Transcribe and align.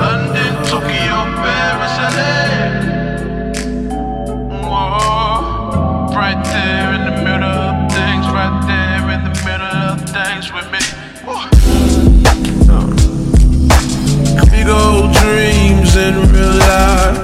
and 0.00 0.34
then 0.34 0.54
Tokyo 0.64 1.18
bears 1.42 1.96
a 1.98 2.10
day. 2.16 2.58
Right 6.14 6.42
there 6.44 6.94
in 6.94 7.02
the 7.04 7.16
middle 7.22 7.44
of 7.44 7.92
things, 7.92 8.26
right 8.28 8.60
there 8.66 9.10
in 9.10 9.20
the 9.24 9.34
middle 9.44 9.66
of 9.66 10.00
things 10.10 10.52
with 10.52 10.68
me. 10.72 10.80
Big 14.50 14.68
old 14.68 15.12
dreams 15.14 15.96
in 15.96 16.14
real 16.32 16.54
life 16.58 17.18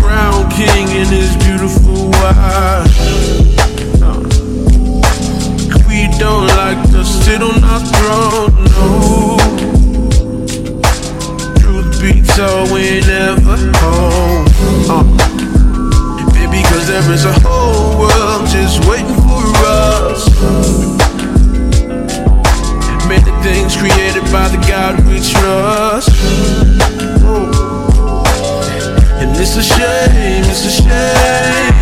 Crown 0.00 0.50
King 0.50 0.88
in 0.88 1.06
his 1.06 1.36
beautiful 1.36 2.10
wife. 2.10 2.89
Us. 19.66 20.28
Many 23.08 23.32
things 23.42 23.76
created 23.76 24.24
by 24.32 24.48
the 24.48 24.58
God 24.68 24.98
we 25.06 25.20
trust. 25.20 26.10
And 29.20 29.30
it's 29.36 29.56
a 29.56 29.62
shame, 29.62 30.44
it's 30.52 30.64
a 30.66 30.70
shame. 30.82 31.74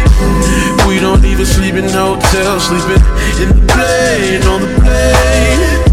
We 0.88 0.98
don't 1.00 1.24
even 1.24 1.46
sleep 1.46 1.74
in 1.74 1.88
hotels, 1.88 2.64
sleeping 2.66 3.02
in 3.42 3.48
the 3.54 3.64
plane, 3.72 4.42
on 4.52 4.60
the 4.62 4.68
plane. 4.80 5.88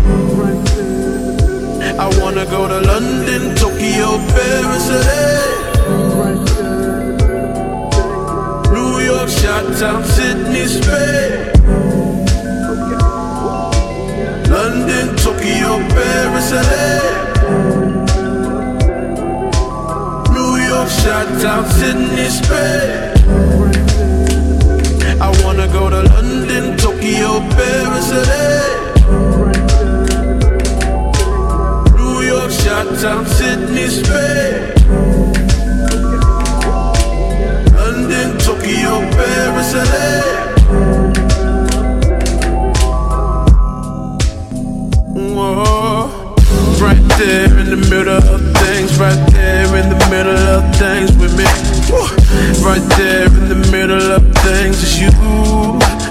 I 1.98 2.08
wanna 2.20 2.46
go 2.46 2.68
to 2.68 2.80
London, 2.82 3.56
Tokyo, 3.56 4.18
Paris, 4.34 4.90
LA. 4.90 5.56
New 8.74 9.00
York, 9.00 9.30
Chi-Town, 9.30 10.04
Sydney, 10.04 10.66
Spain. 10.66 11.35
Shut 21.06 21.46
out 21.46 21.68
Sydney, 21.68 22.30
Spain. 22.30 23.14
I 25.22 25.30
wanna 25.44 25.68
go 25.68 25.88
to 25.88 26.02
London, 26.02 26.76
Tokyo, 26.78 27.42
Paris, 27.54 28.10
LA. 28.28 28.48
New 31.96 32.22
York, 32.24 32.50
shut 32.50 33.04
out 33.06 33.28
Sydney's 33.28 34.02
bed. 34.02 34.82
London, 37.78 38.38
Tokyo, 38.40 38.94
Paris, 39.16 39.74
LA. 39.90 40.10
Whoa. 45.36 46.36
Right 46.82 47.06
there 47.20 47.60
in 47.60 47.70
the 47.70 47.82
middle 47.92 48.18
of 48.18 48.42
things, 48.58 48.98
right 48.98 49.24
there 49.30 49.35
in 49.86 50.00
the 50.00 50.10
middle 50.10 50.38
of 50.56 50.64
things 50.78 51.16
with 51.18 51.38
me. 51.38 51.46
Right 52.64 52.82
there 52.98 53.28
in 53.28 53.50
the 53.50 53.70
middle 53.72 54.12
of 54.14 54.24
things 54.38 54.82
is 54.82 55.00
you. 55.00 56.05